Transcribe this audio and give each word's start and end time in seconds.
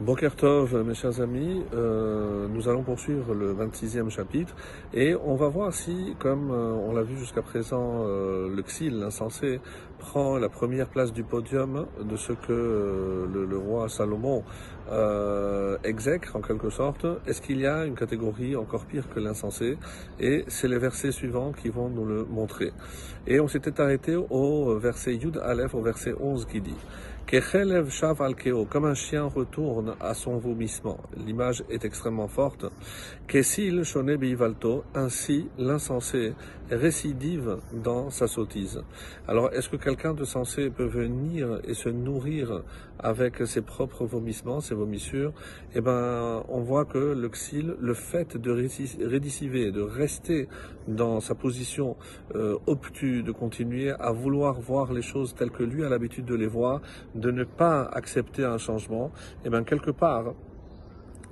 Boker 0.00 0.34
Tov, 0.34 0.82
mes 0.82 0.94
chers 0.94 1.20
amis, 1.20 1.62
euh, 1.74 2.48
nous 2.48 2.70
allons 2.70 2.82
poursuivre 2.82 3.34
le 3.34 3.52
26e 3.52 4.08
chapitre 4.08 4.56
et 4.94 5.14
on 5.14 5.34
va 5.34 5.48
voir 5.48 5.74
si, 5.74 6.16
comme 6.18 6.50
euh, 6.50 6.72
on 6.72 6.94
l'a 6.94 7.02
vu 7.02 7.18
jusqu'à 7.18 7.42
présent, 7.42 8.06
euh, 8.06 8.48
le 8.48 8.62
Xil, 8.62 8.98
l'insensé, 8.98 9.60
prend 9.98 10.38
la 10.38 10.48
première 10.48 10.88
place 10.88 11.12
du 11.12 11.22
podium 11.22 11.84
de 12.02 12.16
ce 12.16 12.32
que 12.32 12.50
euh, 12.50 13.26
le, 13.30 13.58
roi 13.58 13.90
Salomon 13.90 14.42
exècre 15.84 16.34
en 16.34 16.40
quelque 16.40 16.70
sorte. 16.70 17.06
Est-ce 17.26 17.42
qu'il 17.42 17.60
y 17.60 17.66
a 17.66 17.84
une 17.84 17.94
catégorie 17.94 18.56
encore 18.56 18.86
pire 18.86 19.04
que 19.14 19.20
l'insensé? 19.20 19.76
Et 20.18 20.46
c'est 20.48 20.66
les 20.66 20.78
versets 20.78 21.12
suivants 21.12 21.52
qui 21.52 21.68
vont 21.68 21.90
nous 21.90 22.06
le 22.06 22.24
montrer. 22.24 22.72
Et 23.26 23.38
on 23.38 23.46
s'était 23.48 23.80
arrêté 23.80 24.16
au 24.16 24.78
verset 24.78 25.14
Yud 25.14 25.36
Aleph, 25.36 25.74
au 25.74 25.82
verset 25.82 26.14
11 26.18 26.46
qui 26.46 26.62
dit 26.62 26.74
comme 28.64 28.84
un 28.84 28.94
chien 28.94 29.24
retourne 29.24 29.94
à 30.00 30.14
son 30.14 30.38
vomissement. 30.38 30.98
L'image 31.16 31.62
est 31.70 31.84
extrêmement 31.84 32.28
forte. 32.28 32.66
Kessil 33.28 33.84
Valto, 34.34 34.84
ainsi 34.94 35.48
l'insensé 35.58 36.34
récidive 36.70 37.58
dans 37.72 38.10
sa 38.10 38.26
sottise. 38.26 38.82
Alors, 39.28 39.52
est-ce 39.52 39.68
que 39.68 39.76
quelqu'un 39.76 40.14
de 40.14 40.24
sensé 40.24 40.70
peut 40.70 40.84
venir 40.84 41.60
et 41.64 41.74
se 41.74 41.88
nourrir 41.88 42.62
avec 42.98 43.46
ses 43.46 43.62
propres 43.62 44.04
vomissements, 44.04 44.60
ses 44.60 44.74
vomissures? 44.74 45.32
Eh 45.74 45.80
ben, 45.80 46.42
on 46.48 46.60
voit 46.60 46.84
que 46.84 46.98
le 46.98 47.30
le 47.80 47.94
fait 47.94 48.36
de 48.36 48.50
rédiciver, 48.50 49.70
de 49.70 49.80
rester 49.80 50.48
dans 50.88 51.20
sa 51.20 51.34
position 51.34 51.96
euh, 52.34 52.58
obtue, 52.66 53.22
de 53.22 53.32
continuer 53.32 53.92
à 53.92 54.12
vouloir 54.12 54.60
voir 54.60 54.92
les 54.92 55.02
choses 55.02 55.34
telles 55.34 55.50
que 55.50 55.62
lui 55.62 55.84
a 55.84 55.88
l'habitude 55.88 56.24
de 56.24 56.34
les 56.34 56.46
voir, 56.46 56.80
de 57.14 57.30
ne 57.30 57.44
pas 57.44 57.82
accepter 57.84 58.44
un 58.44 58.58
changement, 58.58 59.10
eh 59.44 59.50
bien, 59.50 59.64
quelque 59.64 59.90
part, 59.90 60.34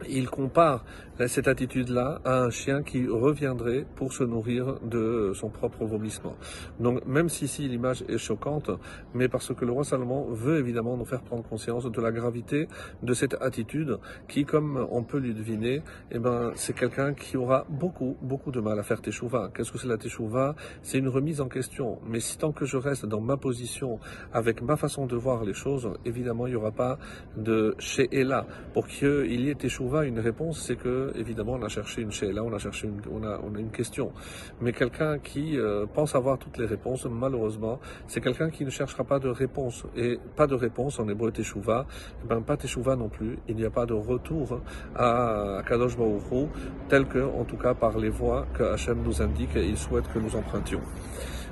il 0.08 0.28
compare 0.28 0.84
cette 1.26 1.48
attitude-là 1.48 2.20
à 2.24 2.42
un 2.42 2.50
chien 2.50 2.82
qui 2.82 3.06
reviendrait 3.08 3.84
pour 3.96 4.12
se 4.12 4.22
nourrir 4.22 4.78
de 4.82 5.32
son 5.34 5.48
propre 5.48 5.84
vomissement. 5.84 6.36
Donc 6.78 7.04
même 7.06 7.28
si 7.28 7.46
ici 7.46 7.66
l'image 7.66 8.04
est 8.08 8.18
choquante, 8.18 8.70
mais 9.14 9.28
parce 9.28 9.52
que 9.52 9.64
le 9.64 9.72
roi 9.72 9.82
Salomon 9.82 10.26
veut 10.30 10.58
évidemment 10.58 10.96
nous 10.96 11.04
faire 11.04 11.22
prendre 11.22 11.42
conscience 11.42 11.90
de 11.90 12.00
la 12.00 12.12
gravité 12.12 12.68
de 13.02 13.14
cette 13.14 13.34
attitude 13.40 13.98
qui, 14.28 14.44
comme 14.44 14.86
on 14.90 15.02
peut 15.02 15.18
lui 15.18 15.34
deviner, 15.34 15.82
eh 16.12 16.18
ben, 16.20 16.52
c'est 16.54 16.74
quelqu'un 16.74 17.14
qui 17.14 17.36
aura 17.36 17.66
beaucoup, 17.68 18.16
beaucoup 18.22 18.52
de 18.52 18.60
mal 18.60 18.78
à 18.78 18.82
faire 18.84 19.00
teshuva. 19.00 19.50
Qu'est-ce 19.52 19.72
que 19.72 19.78
c'est 19.78 19.88
la 19.88 19.98
teshuva? 19.98 20.54
C'est 20.82 20.98
une 20.98 21.08
remise 21.08 21.40
en 21.40 21.48
question. 21.48 21.98
Mais 22.06 22.20
si 22.20 22.38
tant 22.38 22.52
que 22.52 22.64
je 22.64 22.76
reste 22.76 23.06
dans 23.06 23.20
ma 23.20 23.36
position, 23.36 23.98
avec 24.32 24.62
ma 24.62 24.76
façon 24.76 25.06
de 25.06 25.16
voir 25.16 25.44
les 25.44 25.54
choses, 25.54 25.90
évidemment, 26.04 26.46
il 26.46 26.50
n'y 26.50 26.56
aura 26.56 26.72
pas 26.72 26.98
de 27.36 27.74
chez 27.78 28.08
là 28.12 28.46
pour 28.72 28.86
qu'il 28.86 29.40
y 29.40 29.50
ait 29.50 29.54
teshuva 29.54 29.87
une 29.96 30.20
réponse, 30.20 30.60
c'est 30.60 30.76
que 30.76 31.12
évidemment 31.16 31.52
on 31.52 31.62
a 31.62 31.68
cherché 31.68 32.02
une 32.02 32.10
là 32.32 32.42
on 32.44 32.52
a 32.52 32.58
cherché 32.58 32.86
une, 32.86 33.00
on 33.10 33.22
a, 33.24 33.40
on 33.42 33.54
a 33.54 33.58
une 33.58 33.70
question. 33.70 34.12
Mais 34.60 34.72
quelqu'un 34.72 35.18
qui 35.18 35.58
euh, 35.58 35.86
pense 35.92 36.14
avoir 36.14 36.38
toutes 36.38 36.58
les 36.58 36.66
réponses, 36.66 37.06
malheureusement, 37.06 37.80
c'est 38.06 38.20
quelqu'un 38.20 38.50
qui 38.50 38.64
ne 38.64 38.70
cherchera 38.70 39.04
pas 39.04 39.18
de 39.18 39.28
réponse. 39.28 39.84
Et 39.96 40.18
pas 40.36 40.46
de 40.46 40.54
réponse 40.54 40.98
en 40.98 41.08
hébreu 41.08 41.30
teshuva, 41.32 41.86
eh 42.22 42.28
ben 42.28 42.42
pas 42.42 42.56
teshuva 42.56 42.96
non 42.96 43.08
plus. 43.08 43.38
Il 43.48 43.56
n'y 43.56 43.64
a 43.64 43.70
pas 43.70 43.86
de 43.86 43.94
retour 43.94 44.60
à, 44.96 45.62
Kadosh 45.66 45.96
Baruch 45.96 46.48
tel 46.88 47.06
que, 47.06 47.18
en 47.18 47.44
tout 47.44 47.56
cas 47.56 47.74
par 47.74 47.98
les 47.98 48.10
voies 48.10 48.46
que 48.54 48.62
Hachem 48.62 49.02
nous 49.02 49.22
indique 49.22 49.56
et 49.56 49.66
il 49.66 49.76
souhaite 49.76 50.08
que 50.12 50.18
nous 50.18 50.34
empruntions. 50.36 50.82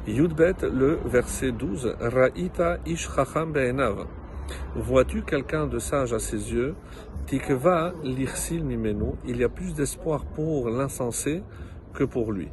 Yudbet, 0.06 0.62
le 0.62 0.98
verset 1.04 1.52
12, 1.52 1.96
Ra'ita 2.00 2.78
ish 2.86 3.08
chacham 3.08 3.52
be'enav. 3.52 4.06
Vois-tu 4.74 5.22
quelqu'un 5.22 5.66
de 5.66 5.78
sage 5.78 6.12
à 6.12 6.18
ses 6.18 6.52
yeux? 6.52 6.74
Tikva 7.26 7.92
l'irsil 8.04 8.64
mimenu. 8.64 9.12
Il 9.26 9.38
y 9.38 9.44
a 9.44 9.48
plus 9.48 9.74
d'espoir 9.74 10.24
pour 10.24 10.68
l'insensé 10.68 11.42
que 11.94 12.04
pour 12.04 12.32
lui. 12.32 12.48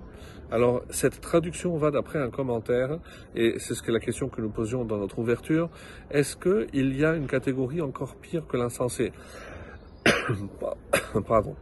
Alors, 0.52 0.84
cette 0.90 1.20
traduction 1.20 1.76
va 1.78 1.90
d'après 1.90 2.20
un 2.20 2.30
commentaire, 2.30 3.00
et 3.36 3.56
c'est 3.58 3.74
ce 3.74 3.82
que 3.82 3.92
la 3.92 4.00
question 4.00 4.30
que 4.30 4.40
nous 4.40 4.52
posions 4.52 4.86
dans 4.86 4.98
notre 4.98 5.18
ouverture. 5.18 5.70
Est-ce 6.12 6.36
qu'il 6.36 6.96
y 6.96 7.04
a 7.04 7.16
une 7.16 7.28
catégorie 7.28 7.82
encore 7.82 8.16
pire 8.16 8.46
que 8.48 8.58
l'insensé? 8.58 9.12
Pardon 11.28 11.56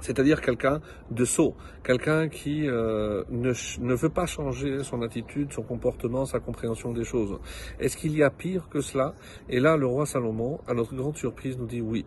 c'est-à-dire 0.00 0.40
quelqu'un 0.40 0.80
de 1.10 1.24
sot, 1.24 1.54
quelqu'un 1.84 2.28
qui 2.28 2.68
euh, 2.68 3.24
ne, 3.30 3.52
ne, 3.80 3.94
veut 3.94 4.08
pas 4.08 4.26
changer 4.26 4.82
son 4.84 5.02
attitude, 5.02 5.52
son 5.52 5.62
comportement, 5.62 6.26
sa 6.26 6.40
compréhension 6.40 6.92
des 6.92 7.04
choses. 7.04 7.38
Est-ce 7.80 7.96
qu'il 7.96 8.16
y 8.16 8.22
a 8.22 8.30
pire 8.30 8.68
que 8.68 8.80
cela? 8.80 9.14
Et 9.48 9.60
là, 9.60 9.76
le 9.76 9.86
roi 9.86 10.06
Salomon, 10.06 10.60
à 10.66 10.74
notre 10.74 10.94
grande 10.94 11.16
surprise, 11.16 11.58
nous 11.58 11.66
dit 11.66 11.80
oui. 11.80 12.04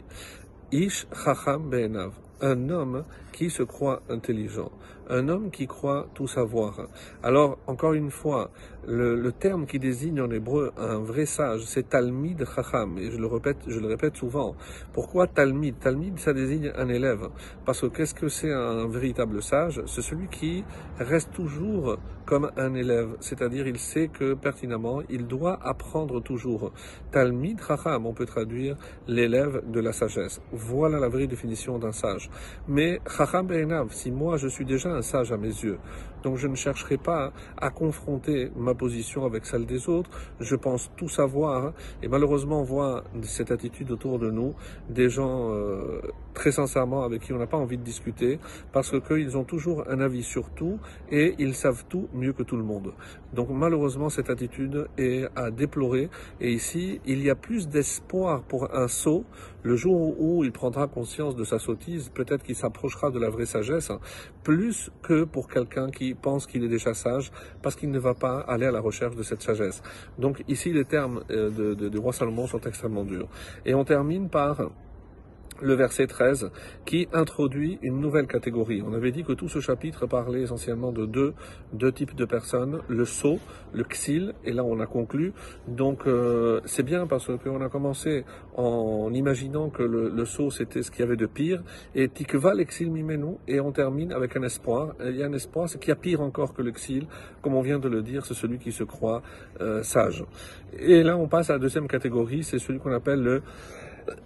Ish 0.71 1.07
chacham 1.13 1.69
be'enav 1.69 2.11
un 2.41 2.69
homme 2.69 3.03
qui 3.31 3.49
se 3.49 3.63
croit 3.63 4.01
intelligent, 4.09 4.71
un 5.09 5.27
homme 5.29 5.49
qui 5.51 5.67
croit 5.67 6.07
tout 6.13 6.27
savoir. 6.27 6.87
Alors, 7.23 7.57
encore 7.67 7.93
une 7.93 8.11
fois, 8.11 8.51
le, 8.87 9.31
terme 9.31 9.65
qui 9.65 9.79
désigne 9.79 10.21
en 10.21 10.31
hébreu 10.31 10.71
un 10.77 10.99
vrai 10.99 11.25
sage, 11.25 11.61
c'est 11.65 11.89
Talmid 11.89 12.45
Chacham, 12.55 12.97
et 12.97 13.11
je 13.11 13.17
le 13.17 13.27
répète, 13.27 13.57
je 13.67 13.79
le 13.79 13.87
répète 13.87 14.17
souvent. 14.17 14.55
Pourquoi 14.93 15.27
Talmid? 15.27 15.79
Talmid, 15.79 16.19
ça 16.19 16.33
désigne 16.33 16.71
un 16.75 16.89
élève. 16.89 17.29
Parce 17.65 17.81
que 17.81 17.87
qu'est-ce 17.87 18.15
que 18.15 18.29
c'est 18.29 18.51
un 18.51 18.87
véritable 18.87 19.41
sage? 19.41 19.81
C'est 19.85 20.01
celui 20.01 20.27
qui 20.27 20.63
reste 20.99 21.31
toujours 21.31 21.97
comme 22.25 22.51
un 22.57 22.75
élève, 22.75 23.15
c'est-à-dire 23.21 23.67
il 23.67 23.79
sait 23.79 24.07
que 24.07 24.35
pertinemment, 24.35 25.01
il 25.09 25.25
doit 25.25 25.59
apprendre 25.63 26.21
toujours. 26.21 26.71
Talmid 27.11 27.59
Chacham, 27.59 28.05
on 28.05 28.13
peut 28.13 28.27
traduire 28.27 28.75
l'élève 29.07 29.63
de 29.67 29.79
la 29.79 29.93
sagesse. 29.93 30.39
Voilà 30.51 30.99
la 30.99 31.09
vraie 31.09 31.25
définition 31.25 31.79
d'un 31.79 31.91
sage. 31.91 32.28
Mais 32.67 33.01
Chacham 33.09 33.47
Be'enav, 33.47 33.91
si 33.91 34.11
moi 34.11 34.37
je 34.37 34.47
suis 34.47 34.65
déjà 34.65 34.89
un 34.89 35.01
sage 35.01 35.31
à 35.31 35.37
mes 35.37 35.47
yeux, 35.47 35.77
donc 36.23 36.37
je 36.37 36.47
ne 36.47 36.55
chercherai 36.55 36.97
pas 36.97 37.33
à 37.57 37.69
confronter 37.69 38.51
ma 38.55 38.73
position 38.73 39.25
avec 39.25 39.45
celle 39.45 39.65
des 39.65 39.89
autres, 39.89 40.09
je 40.39 40.55
pense 40.55 40.91
tout 40.97 41.09
savoir, 41.09 41.73
et 42.03 42.07
malheureusement 42.07 42.61
on 42.61 42.63
voit 42.63 43.03
cette 43.23 43.51
attitude 43.51 43.91
autour 43.91 44.19
de 44.19 44.29
nous, 44.29 44.53
des 44.89 45.09
gens 45.09 45.51
euh, 45.51 46.01
très 46.33 46.51
sincèrement 46.51 47.03
avec 47.03 47.21
qui 47.21 47.33
on 47.33 47.37
n'a 47.37 47.47
pas 47.47 47.57
envie 47.57 47.77
de 47.77 47.83
discuter, 47.83 48.39
parce 48.71 48.99
qu'ils 49.01 49.37
ont 49.37 49.43
toujours 49.43 49.83
un 49.89 49.99
avis 49.99 50.23
sur 50.23 50.49
tout, 50.51 50.79
et 51.11 51.35
ils 51.39 51.55
savent 51.55 51.85
tout 51.89 52.07
mieux 52.13 52.33
que 52.33 52.43
tout 52.43 52.57
le 52.57 52.63
monde. 52.63 52.93
Donc 53.33 53.49
malheureusement 53.49 54.09
cette 54.09 54.29
attitude 54.29 54.87
est 54.97 55.27
à 55.35 55.51
déplorer, 55.51 56.09
et 56.41 56.51
ici 56.51 57.01
il 57.05 57.23
y 57.23 57.29
a 57.29 57.35
plus 57.35 57.67
d'espoir 57.67 58.43
pour 58.43 58.75
un 58.75 58.87
sot 58.87 59.25
le 59.63 59.75
jour 59.75 60.19
où 60.19 60.43
il 60.43 60.51
prendra 60.51 60.87
conscience 60.87 61.35
de 61.35 61.43
sa 61.43 61.59
sottise, 61.59 62.09
peut-être 62.09 62.43
qu'il 62.43 62.55
s'approchera 62.55 63.11
de 63.11 63.19
la 63.19 63.29
vraie 63.29 63.45
sagesse, 63.45 63.91
plus 64.43 64.91
que 65.01 65.25
pour 65.25 65.49
quelqu'un 65.49 65.89
qui 65.89 66.08
pense 66.15 66.47
qu'il 66.47 66.63
est 66.63 66.69
déjà 66.69 66.93
sage, 66.93 67.31
parce 67.61 67.75
qu'il 67.75 67.91
ne 67.91 67.99
va 67.99 68.13
pas 68.13 68.39
aller 68.39 68.65
à 68.65 68.71
la 68.71 68.79
recherche 68.79 69.15
de 69.15 69.23
cette 69.23 69.41
sagesse. 69.41 69.81
Donc 70.17 70.43
ici, 70.47 70.71
les 70.73 70.85
termes 70.85 71.23
euh, 71.31 71.49
de, 71.49 71.89
de 71.89 71.99
roi 71.99 72.13
Salomon 72.13 72.47
sont 72.47 72.61
extrêmement 72.61 73.03
durs. 73.03 73.27
Et 73.65 73.73
on 73.73 73.83
termine 73.83 74.29
par 74.29 74.69
le 75.61 75.73
verset 75.73 76.07
13, 76.07 76.51
qui 76.85 77.07
introduit 77.13 77.79
une 77.81 77.99
nouvelle 77.99 78.27
catégorie. 78.27 78.81
On 78.85 78.93
avait 78.93 79.11
dit 79.11 79.23
que 79.23 79.33
tout 79.33 79.49
ce 79.49 79.59
chapitre 79.59 80.05
parlait 80.05 80.41
essentiellement 80.41 80.91
de 80.91 81.05
deux, 81.05 81.33
deux 81.73 81.91
types 81.91 82.15
de 82.15 82.25
personnes, 82.25 82.79
le 82.87 83.05
sceau, 83.05 83.39
le 83.73 83.83
xil, 83.83 84.33
et 84.43 84.51
là 84.51 84.63
on 84.63 84.79
a 84.79 84.85
conclu. 84.85 85.33
Donc 85.67 86.07
euh, 86.07 86.61
c'est 86.65 86.83
bien 86.83 87.07
parce 87.07 87.29
qu'on 87.37 87.61
a 87.61 87.69
commencé 87.69 88.25
en 88.55 89.13
imaginant 89.13 89.69
que 89.69 89.83
le, 89.83 90.09
le 90.09 90.25
sceau 90.25 90.51
c'était 90.51 90.83
ce 90.83 90.91
qu'il 90.91 91.01
y 91.01 91.03
avait 91.03 91.15
de 91.15 91.25
pire, 91.25 91.61
et 91.95 92.09
tikva 92.09 92.53
l'exil 92.53 92.91
mimenu, 92.91 93.35
et 93.47 93.59
on 93.59 93.71
termine 93.71 94.11
avec 94.13 94.35
un 94.35 94.43
espoir. 94.43 94.95
il 95.03 95.15
y 95.15 95.23
a 95.23 95.27
un 95.27 95.33
espoir, 95.33 95.69
c'est 95.69 95.79
qu'il 95.79 95.89
y 95.89 95.93
a 95.93 95.95
pire 95.95 96.21
encore 96.21 96.53
que 96.53 96.61
le 96.61 96.71
xil, 96.71 97.07
comme 97.41 97.55
on 97.55 97.61
vient 97.61 97.79
de 97.79 97.89
le 97.89 98.01
dire, 98.01 98.25
c'est 98.25 98.33
celui 98.33 98.59
qui 98.59 98.71
se 98.71 98.83
croit 98.83 99.21
euh, 99.61 99.83
sage. 99.83 100.25
Et 100.77 101.03
là 101.03 101.17
on 101.17 101.27
passe 101.27 101.49
à 101.49 101.53
la 101.53 101.59
deuxième 101.59 101.87
catégorie, 101.87 102.43
c'est 102.43 102.59
celui 102.59 102.79
qu'on 102.79 102.93
appelle 102.93 103.21
le... 103.21 103.41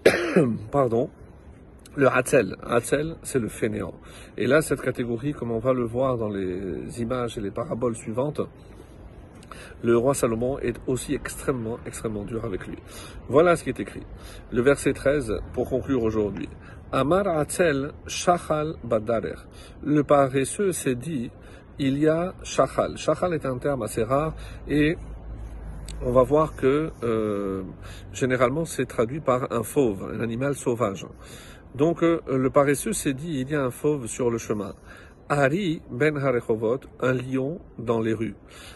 Pardon 0.71 1.09
le 1.95 2.07
Hatzel, 2.07 2.56
Hatzel, 2.63 3.16
c'est 3.22 3.40
le 3.40 3.50
fainéant. 3.50 3.94
Et 4.38 4.48
là, 4.48 4.62
cette 4.62 4.81
catégorie, 4.81 5.34
comme 5.34 5.51
on 5.51 5.60
va 5.60 5.74
le 5.74 5.84
voir 5.84 6.18
dans 6.18 6.30
les 6.30 7.01
images 7.01 7.38
et 7.38 7.42
les 7.42 7.51
paraboles 7.51 7.95
suivantes, 7.95 8.42
le 9.84 9.98
roi 9.98 10.13
Salomon 10.13 10.57
est 10.60 10.75
aussi 10.88 11.13
extrêmement, 11.13 11.78
extrêmement 11.86 12.24
dur 12.24 12.45
avec 12.45 12.66
lui. 12.68 12.78
Voilà 13.28 13.56
ce 13.56 13.63
qui 13.63 13.69
est 13.69 13.80
écrit. 13.80 14.04
Le 14.51 14.62
verset 14.62 14.94
13, 14.94 15.34
pour 15.54 15.69
conclure 15.69 16.04
aujourd'hui. 16.04 16.50
Amar 16.92 17.28
Hatzel, 17.28 17.92
Shachal 18.07 18.75
Badarer. 18.84 19.36
Le 19.84 20.04
paresseux 20.04 20.72
s'est 20.72 20.96
dit, 20.96 21.31
il 21.80 21.98
y 21.98 22.07
a 22.07 22.34
Shachal. 22.44 22.98
Shachal 22.98 23.34
est 23.34 23.46
un 23.46 23.57
terme 23.57 23.84
assez 23.84 24.04
rare 24.04 24.34
et 24.68 24.96
on 26.06 26.12
va 26.12 26.24
voir 26.24 26.56
que 26.56 26.92
euh, 27.04 27.63
généralement 28.12 28.66
c'est 28.66 28.86
traduit 28.86 29.22
par 29.22 29.51
un 29.51 29.63
fauve, 29.63 30.12
un 30.13 30.22
animal 30.22 30.56
sauvage. 30.56 31.06
Donc 31.75 32.04
euh, 32.04 32.22
le 32.28 32.50
paresseux 32.50 32.94
s'est 32.94 33.14
dit, 33.14 33.40
il 33.40 33.50
y 33.50 33.56
a 33.56 33.64
un 33.64 33.72
fauve 33.72 34.08
sur 34.08 34.30
le 34.30 34.38
chemin. 34.38 34.74
Ari 35.33 35.81
ben 35.89 36.15
Harechovot, 36.15 36.81
un 37.00 37.13
lion 37.13 37.59
dans 37.80 38.00
les 38.00 38.13
rues. 38.13 38.35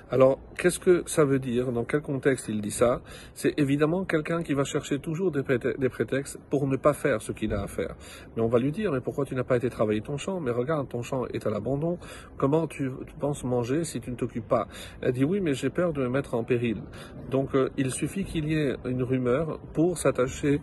Alors, 0.10 0.40
qu'est-ce 0.58 0.80
que 0.80 1.04
ça 1.06 1.24
veut 1.24 1.38
dire? 1.38 1.72
Dans 1.72 1.84
quel 1.84 2.02
contexte 2.02 2.48
il 2.50 2.62
dit 2.62 2.72
ça? 2.72 3.02
C'est 3.36 3.54
évidemment 3.60 4.06
quelqu'un 4.06 4.42
qui 4.42 4.56
va 4.56 4.64
chercher 4.64 4.98
toujours 4.98 5.32
des, 5.32 5.44
prétextes 5.44 6.40
pour 6.50 6.66
ne 6.68 6.76
pas 6.76 6.94
faire 6.94 7.22
ce 7.22 7.32
qu'il 7.32 7.54
a 7.54 7.62
à 7.62 7.68
faire. 7.68 7.96
Mais 8.36 8.42
on 8.42 8.48
va 8.48 8.58
lui 8.58 8.72
dire, 8.72 8.92
mais 8.92 9.02
pourquoi 9.02 9.26
tu 9.26 9.36
n'as 9.36 9.44
pas 9.44 9.58
été 9.58 9.70
travailler 9.70 10.02
ton 10.02 10.18
champ? 10.18 10.40
Mais 10.40 10.50
regarde, 10.50 10.90
ton 10.90 11.04
champ 11.04 11.28
est 11.28 11.46
à 11.46 11.52
l'abandon. 11.52 12.00
Comment 12.38 12.66
tu, 12.66 12.90
penses 13.20 13.44
manger 13.44 13.84
si 13.84 14.00
tu 14.00 14.10
ne 14.10 14.16
t'occupes 14.16 14.48
pas? 14.48 14.68
Elle 15.02 15.14
dit, 15.14 15.26
oui, 15.26 15.42
mais 15.42 15.54
j'ai 15.54 15.70
peur 15.70 15.94
de 15.94 16.02
me 16.02 16.10
mettre 16.10 16.34
en 16.34 16.44
péril. 16.44 16.82
Donc, 17.30 17.54
euh, 17.54 17.70
il 17.78 17.92
suffit 17.92 18.24
qu'il 18.24 18.48
y 18.50 18.56
ait 18.56 18.76
une 18.86 19.04
rumeur 19.04 19.60
pour 19.74 20.00
s'attacher 20.00 20.60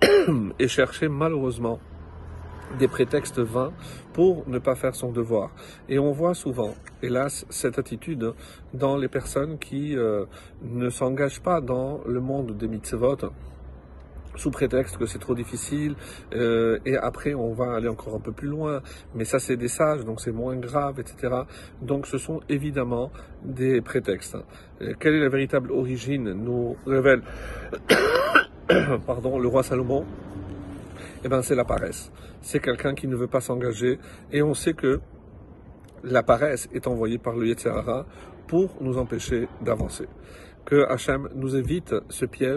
et 0.58 0.68
chercher 0.68 1.08
malheureusement 1.08 1.80
des 2.78 2.88
prétextes 2.88 3.40
vains 3.40 3.72
pour 4.12 4.48
ne 4.48 4.58
pas 4.58 4.74
faire 4.74 4.94
son 4.94 5.12
devoir. 5.12 5.50
Et 5.88 5.98
on 5.98 6.12
voit 6.12 6.34
souvent, 6.34 6.74
hélas, 7.02 7.46
cette 7.50 7.78
attitude 7.78 8.32
dans 8.74 8.96
les 8.96 9.08
personnes 9.08 9.58
qui 9.58 9.96
euh, 9.96 10.24
ne 10.62 10.90
s'engagent 10.90 11.40
pas 11.40 11.60
dans 11.60 12.00
le 12.06 12.20
monde 12.20 12.56
des 12.56 12.68
mitzvot 12.68 13.30
sous 14.38 14.50
prétexte 14.50 14.96
que 14.96 15.06
c'est 15.06 15.18
trop 15.18 15.34
difficile, 15.34 15.96
euh, 16.32 16.78
et 16.86 16.96
après 16.96 17.34
on 17.34 17.52
va 17.52 17.74
aller 17.74 17.88
encore 17.88 18.14
un 18.14 18.20
peu 18.20 18.32
plus 18.32 18.48
loin, 18.48 18.82
mais 19.14 19.24
ça 19.24 19.38
c'est 19.38 19.56
des 19.56 19.68
sages, 19.68 20.04
donc 20.04 20.20
c'est 20.20 20.32
moins 20.32 20.56
grave, 20.56 21.00
etc. 21.00 21.42
Donc 21.82 22.06
ce 22.06 22.18
sont 22.18 22.40
évidemment 22.48 23.10
des 23.42 23.80
prétextes. 23.80 24.36
Euh, 24.80 24.94
quelle 24.98 25.14
est 25.14 25.20
la 25.20 25.28
véritable 25.28 25.72
origine 25.72 26.32
nous 26.32 26.76
révèle 26.86 27.22
pardon, 29.06 29.38
le 29.38 29.48
roi 29.48 29.62
Salomon? 29.62 30.06
Eh 31.24 31.28
ben, 31.28 31.42
c'est 31.42 31.54
la 31.54 31.64
paresse. 31.64 32.10
C'est 32.40 32.60
quelqu'un 32.60 32.94
qui 32.94 33.08
ne 33.08 33.16
veut 33.16 33.26
pas 33.26 33.40
s'engager 33.40 33.98
et 34.32 34.42
on 34.42 34.54
sait 34.54 34.74
que 34.74 35.00
la 36.04 36.22
paresse 36.22 36.68
est 36.72 36.86
envoyée 36.86 37.18
par 37.18 37.36
le 37.36 37.46
Yetzirah 37.46 38.06
pour 38.46 38.76
nous 38.80 38.98
empêcher 38.98 39.48
d'avancer. 39.60 40.06
Que 40.64 40.86
Hachem 40.88 41.28
nous 41.34 41.56
évite 41.56 41.94
ce 42.08 42.24
piège 42.24 42.56